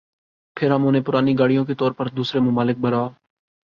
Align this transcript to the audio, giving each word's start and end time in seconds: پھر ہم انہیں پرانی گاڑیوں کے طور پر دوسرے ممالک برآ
پھر 0.57 0.71
ہم 0.71 0.87
انہیں 0.87 1.03
پرانی 1.03 1.37
گاڑیوں 1.39 1.65
کے 1.65 1.73
طور 1.73 1.91
پر 1.91 2.07
دوسرے 2.07 2.39
ممالک 2.39 2.77
برآ 2.77 3.07